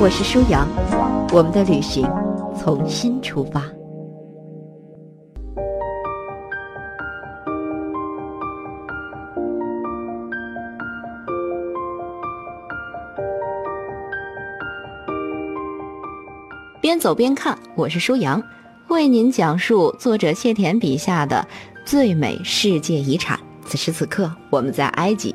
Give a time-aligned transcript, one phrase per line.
[0.00, 0.64] 我是舒阳，
[1.32, 2.08] 我们的旅行
[2.56, 3.60] 从新出发。
[16.80, 18.40] 边走边看，我是舒阳，
[18.86, 21.44] 为您讲述作者谢田笔下的
[21.84, 23.36] 最美世界遗产。
[23.64, 25.34] 此时此刻，我们在埃及。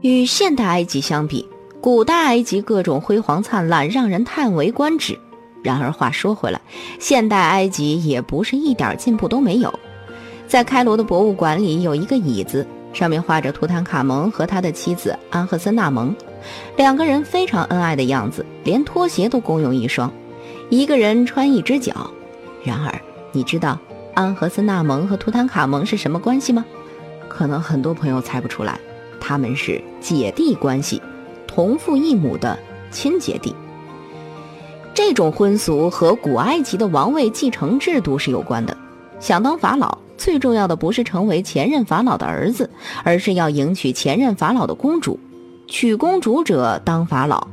[0.00, 1.46] 与现代埃及相比，
[1.90, 5.18] 古代埃及各种辉煌灿烂，让人叹为观止。
[5.62, 6.60] 然而话说回来，
[6.98, 9.72] 现代埃及也不是一点进步都没有。
[10.46, 16.14] 在开罗的博物馆里有一个椅子，上面画着图坦卡蒙和他的妻子安赫森纳蒙，
[16.76, 20.12] 两个人非常恩爱的样子，连拖鞋都共用一双，
[20.68, 22.10] 一个人穿一只脚。
[22.62, 23.00] 然而，
[23.32, 23.78] 你知道
[24.12, 26.66] 安赫森纳蒙和图坦卡蒙是什么关系吗？
[27.30, 28.78] 可能很多朋友猜不出来，
[29.18, 31.00] 他们是姐弟关系。
[31.48, 32.56] 同父异母的
[32.92, 33.52] 亲姐弟，
[34.94, 38.76] 这种婚俗和古埃及的王位继承制度是有关的。
[39.18, 42.70] 想当法老，最重要的不是成为前任法老的儿子，
[43.02, 45.18] 而是要迎娶前任法老的公主，
[45.66, 47.48] 娶公主者当法老。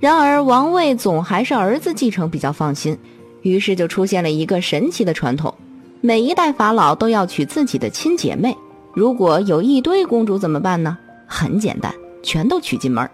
[0.00, 2.96] 然而王位总还是儿子继承比较放心，
[3.42, 5.52] 于是就出现了一个神奇的传统：
[6.00, 8.56] 每一代法老都要娶自己的亲姐妹。
[8.94, 10.96] 如果有一堆公主怎么办呢？
[11.26, 13.08] 很简单，全都娶进门。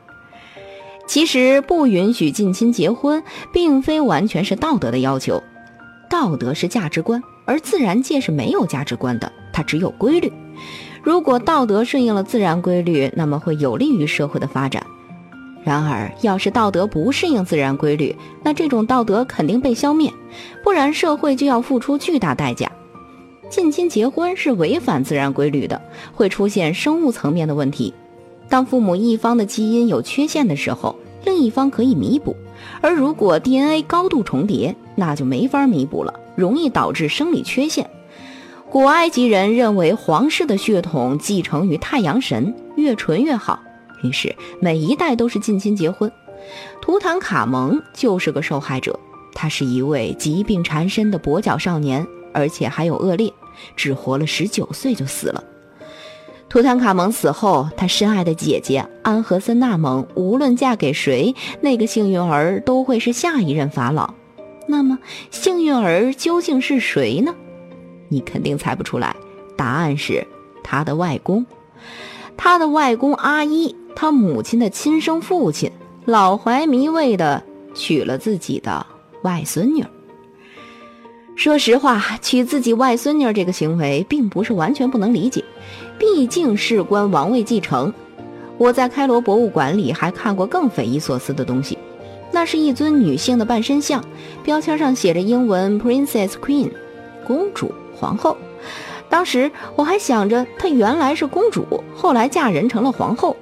[1.06, 5.42] 其实不允许近亲结婚，并非完全是道德的要求，
[6.08, 10.32] 道德是价值观，而自然界是没有价值观的，它只有规律。
[11.02, 14.86] 如果道德顺应了自然规律，那么会有利于社会的发展。
[15.62, 20.10] 然而，要是道德不适应自然规律，那这种道德肯定被消灭，
[20.62, 22.70] 不然社会就要付出巨大代价。
[23.50, 25.80] 近亲结婚是违反自然规律的，
[26.14, 27.92] 会出现生物层面的问题。
[28.48, 32.34] 当父母一方的基因有缺陷的时候，另一方可以弥补；
[32.80, 37.88] 而如果 DNA 高度重叠，那就没法弥补了，容易导致生理缺陷。
[38.70, 43.60] 古埃及人认为皇室的血统继承于太阳神，越纯越好，
[44.02, 46.10] 于是每一代都是近亲结婚。
[46.82, 48.98] 图坦卡蒙就是个受害者，
[49.32, 53.32] 他是一位疾病缠身的跛脚少年，而且还有恶劣，
[53.76, 55.42] 只活了十九岁就死了。
[56.54, 64.14] 图坦卡蒙死后，他深爱的姐姐安和森纳蒙无论嫁给谁，那个幸运儿都会是下一任法老。
[64.68, 64.96] 那么，
[65.32, 67.34] 幸运儿究竟是谁呢？
[68.08, 69.16] 你肯定猜不出来，
[69.56, 70.24] 答案是
[70.62, 71.44] 他的外公。
[72.36, 75.72] 他的外公阿依，他母亲的亲生父亲，
[76.04, 77.42] 老怀迷味的
[77.74, 78.86] 娶了自己的
[79.22, 79.84] 外孙女。
[81.34, 85.42] 说实话，娶自己外孙女这个行为，并不是完全不能理解。
[85.98, 87.92] 毕竟事关王位继承，
[88.58, 91.78] 我在开罗博物馆里还看过更匪夷所思的东西。
[92.32, 94.04] 那是一尊女性的半身像，
[94.42, 96.70] 标签上写着英文 “Princess Queen”，
[97.24, 98.36] 公主、皇后。
[99.08, 103.36] 当时我还想着她原来是公主，后来嫁人成了皇后。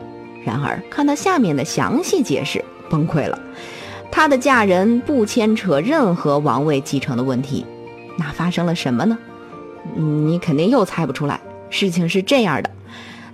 [0.44, 3.38] 然而看到下面的详细解释，崩溃了。
[4.10, 7.64] 她的嫁人不牵扯任何王位继承的问题。
[8.18, 9.16] 那发生了什么呢？
[9.94, 11.40] 你肯定又猜不出来。
[11.72, 12.70] 事情是这样的，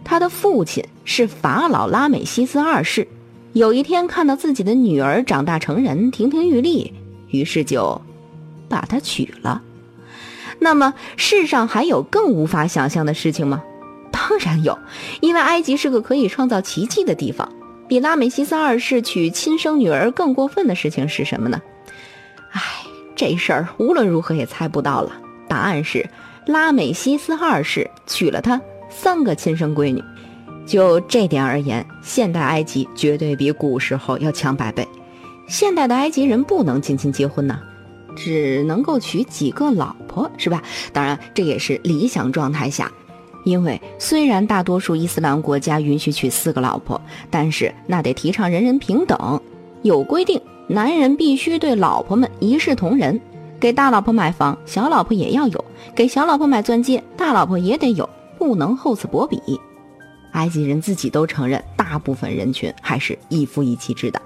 [0.04, 3.06] 他的父亲是法老拉美西斯二世。
[3.52, 6.94] 有一天看到自己的女儿长大成人，亭亭玉立，
[7.28, 8.00] 于是就
[8.68, 9.60] 把她娶了。
[10.60, 13.62] 那么世上还有更无法想象的事情吗？
[14.12, 14.78] 当然有，
[15.20, 17.50] 因为埃及是个可以创造奇迹的地方。
[17.88, 21.60] 比拉美西斯二世娶亲生女儿更过分的事情是什么呢？
[22.52, 22.62] 唉，
[23.16, 25.12] 这事儿无论如何也猜不到了。
[25.48, 26.08] 答案是。
[26.48, 28.58] 拉美西斯二世娶了他
[28.88, 30.02] 三个亲生闺女，
[30.66, 34.88] 就这点而言，现代埃及绝对比古时候要强百倍。
[35.46, 37.60] 现代的埃及人不能近亲结婚呢，
[38.16, 40.62] 只能够娶几个老婆，是吧？
[40.90, 42.90] 当然，这也是理想状态下，
[43.44, 46.98] 因为虽然大多数伊斯兰国家允许娶四个老婆，
[47.28, 49.38] 但是那得提倡人人平等，
[49.82, 53.20] 有规定，男人必须对老婆们一视同仁。
[53.60, 55.64] 给大老婆买房，小老婆也要有；
[55.94, 58.08] 给小老婆买钻戒，大老婆也得有，
[58.38, 59.40] 不能厚此薄彼。
[60.32, 64.20] 埃及人自己都承认，大部分人群还是一夫一妻制的。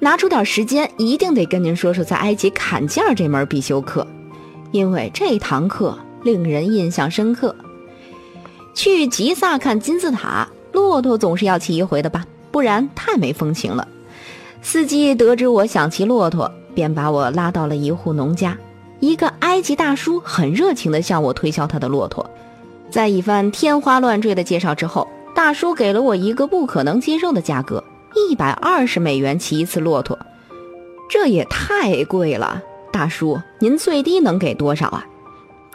[0.00, 4.06] 拿出点时间，一定得跟您说说在埃及砍价这门必修课，
[4.70, 7.56] 因为这堂课令人印象深刻。
[8.74, 13.88] 去吉萨看金字塔，骆驼总是要骑一回的吧，不然太没风情了。
[14.60, 18.56] 司机得知我想骑骆驼，便把我拉到了一户农家。
[19.00, 22.24] 一个埃及大叔很热情地向我推销他的骆驼，
[22.88, 27.82] 在一番天花乱坠的介绍之后，大叔给了我一个不可能接受的价格：
[28.14, 30.16] 一百二十美元骑一次骆驼。
[31.10, 35.04] 这也太贵了，大叔，您最低能给多少啊？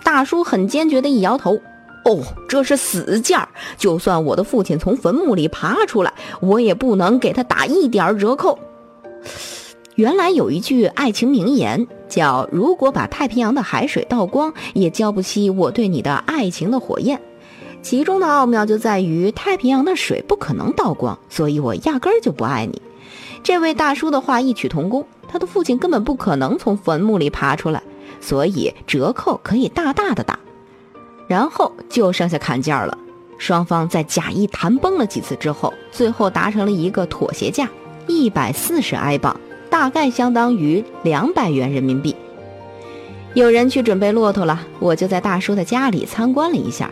[0.06, 1.60] 大叔很坚决地一摇头
[2.06, 8.58] ：“哦，这是死价，就算我的父亲从坟墓里爬出来，我也不能给他打一点折扣。”
[9.96, 17.22] 原来有一句爱情名言，叫“如果把太平洋的海水倒光，也浇不熄我对你的爱情的火焰”。
[17.84, 22.82] 其中的奥妙就在于，太平洋的水不可能倒光，所以我压根儿就不爱你。
[23.44, 27.84] 这位大叔的话异曲同工，他的父亲根本不可能从坟墓里爬出来，
[28.20, 30.40] 所以折扣可以大大的打。
[31.28, 32.98] 然后就剩下砍价了，
[33.38, 37.70] 双方在假意谈崩了几次之后，最后达成了一个妥协价，
[38.08, 39.40] 一百四十埃镑。
[39.74, 42.16] 大概相当于两百元人民币。
[43.34, 46.92] 有人去准备骆驼了，我就在大叔的家里参观了一下。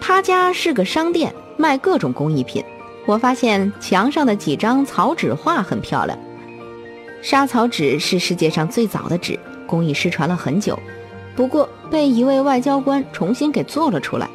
[0.00, 2.62] 他家是个商店，卖各种工艺品。
[3.06, 6.16] 我发现墙上的几张草纸画很漂亮。
[7.22, 9.36] 沙草纸是世界上最早的纸，
[9.66, 10.78] 工艺失传了很久，
[11.34, 14.30] 不过被一位外交官重新给做了出来。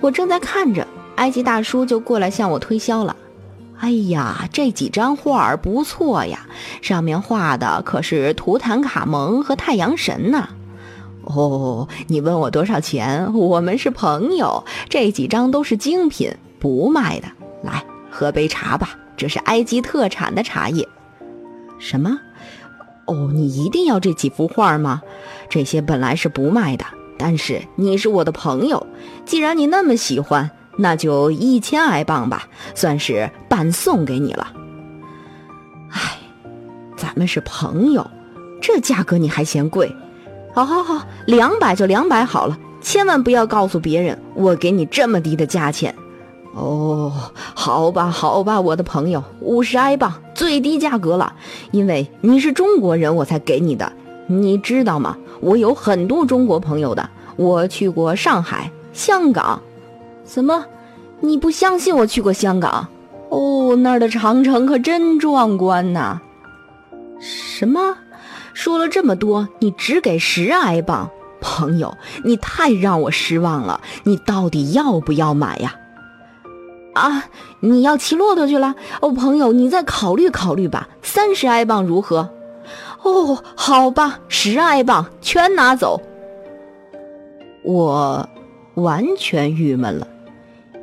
[0.00, 0.84] 我正在看着，
[1.14, 3.14] 埃及大叔就过来向我推销了。
[3.78, 6.46] 哎呀，这几张画儿不错呀，
[6.80, 10.48] 上面画的可是图坦卡蒙和太阳神呢。
[11.22, 13.34] 哦，你问我多少钱？
[13.34, 17.28] 我们是朋友，这几张都是精品，不卖的。
[17.62, 20.88] 来，喝杯茶吧，这是埃及特产的茶叶。
[21.78, 22.18] 什么？
[23.06, 25.02] 哦，你一定要这几幅画吗？
[25.50, 26.86] 这些本来是不卖的，
[27.18, 28.86] 但是你是我的朋友，
[29.26, 30.50] 既然你那么喜欢。
[30.76, 34.52] 那就一千埃镑吧，算是半送给你了。
[35.90, 36.18] 哎，
[36.96, 38.10] 咱们是朋友，
[38.60, 39.94] 这价格你还嫌贵？
[40.54, 45.94] 好好好，两百就两百好了，千万不要告诉别人我给你这么低的价钱。
[46.54, 47.12] 哦，
[47.54, 51.34] 好吧，好吧，我的朋友，五十埃镑最低价格了，
[51.70, 53.92] 因为你是中国人，我才给你的。
[54.26, 55.16] 你知道吗？
[55.40, 59.60] 我有很多中国朋友的，我去过上海、香港。
[60.26, 60.66] 怎么，
[61.20, 62.88] 你不相信我去过香港？
[63.30, 66.20] 哦，那儿的长城可真壮观呐！
[67.18, 67.96] 什么？
[68.52, 73.80] 说了这么多，你只给十埃镑，朋友，你太让我失望了。
[74.04, 75.74] 你到底要不要买呀？
[76.94, 77.24] 啊，
[77.60, 78.74] 你要骑骆驼去了？
[79.00, 80.88] 哦，朋友，你再考虑考虑吧。
[81.02, 82.30] 三十埃镑如何？
[83.02, 86.00] 哦，好吧，十埃镑全拿走。
[87.62, 88.28] 我
[88.74, 90.06] 完全郁闷了。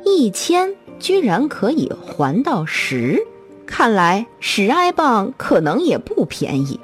[0.04, 3.26] 一千居然可以还到十，
[3.66, 6.78] 看来十埃镑可能也不便宜。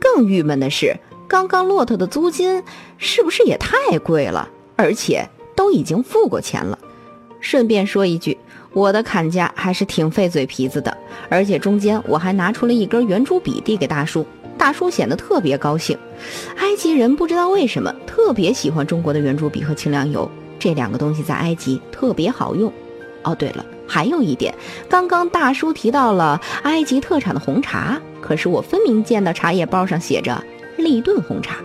[0.00, 0.96] 更郁闷的是，
[1.26, 2.62] 刚刚骆驼的租金
[2.98, 4.48] 是不是也太贵了？
[4.76, 6.78] 而且都已经付过钱了。
[7.40, 8.36] 顺便说一句，
[8.72, 10.96] 我的砍价还是挺费嘴皮子的，
[11.28, 14.26] 而且中间我还拿出了一根圆珠笔递给大叔，
[14.58, 15.96] 大叔显得特别高兴。
[16.56, 20.28] 埃及人不知道为什么特别喜欢中国的圆珠笔和清凉油。
[20.66, 22.72] 这两个东西在埃及特别好用。
[23.22, 24.52] 哦，对了，还有一点，
[24.88, 30.42] 刚刚大叔提到了埃及特产的红茶，可是我分明见到茶叶包上写着
[30.76, 31.58] 利顿红茶。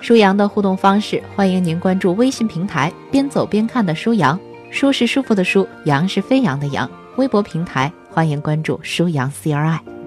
[0.00, 4.38] 舒阳的互动方式，欢迎您关注微信平台“边走边看”的舒阳。
[4.70, 6.88] 舒是舒服的舒，阳是飞扬的阳。
[7.16, 9.99] 微博平台欢迎关注舒阳 CRI。